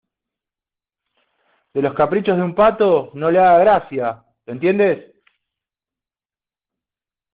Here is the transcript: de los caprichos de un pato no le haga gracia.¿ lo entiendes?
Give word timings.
de 1.75 1.81
los 1.83 1.93
caprichos 1.93 2.35
de 2.35 2.41
un 2.41 2.55
pato 2.55 3.11
no 3.13 3.29
le 3.29 3.37
haga 3.37 3.59
gracia.¿ 3.59 4.23
lo 4.47 4.53
entiendes? 4.53 5.11